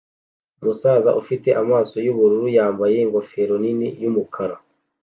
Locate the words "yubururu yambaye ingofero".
2.05-3.53